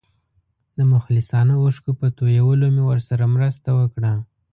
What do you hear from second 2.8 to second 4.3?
ورسره مرسته وکړه.